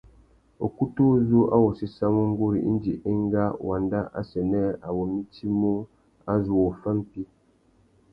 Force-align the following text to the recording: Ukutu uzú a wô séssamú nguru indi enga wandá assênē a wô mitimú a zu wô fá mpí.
Ukutu 0.65 1.01
uzú 1.15 1.39
a 1.53 1.55
wô 1.61 1.69
séssamú 1.79 2.21
nguru 2.31 2.57
indi 2.69 2.93
enga 3.11 3.43
wandá 3.67 3.99
assênē 4.19 4.61
a 4.87 4.89
wô 4.95 5.03
mitimú 5.13 5.71
a 6.31 6.33
zu 6.43 6.51
wô 6.61 6.67
fá 6.81 6.89
mpí. 6.99 7.21